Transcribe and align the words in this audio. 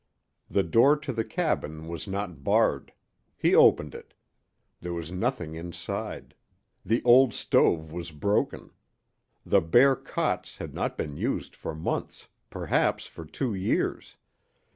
The 0.49 0.63
door 0.63 0.97
to 0.97 1.13
the 1.13 1.23
cabin 1.23 1.87
was 1.87 2.07
not 2.07 2.43
barred. 2.43 2.91
He 3.37 3.53
opened 3.53 3.93
it. 3.93 4.15
There 4.79 4.93
was 4.93 5.11
nothing 5.11 5.53
inside. 5.53 6.33
The 6.83 7.03
old 7.03 7.35
stove 7.35 7.91
was 7.91 8.09
broken. 8.09 8.71
The 9.45 9.61
bare 9.61 9.95
cots 9.95 10.57
had 10.57 10.73
not 10.73 10.97
been 10.97 11.17
used 11.17 11.55
for 11.55 11.75
months 11.75 12.29
perhaps 12.49 13.05
for 13.05 13.25
two 13.25 13.53
years. 13.53 14.15